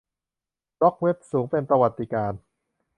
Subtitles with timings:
[0.79, 2.39] บล็อคเว็บสูงเป็นประวัติการณ์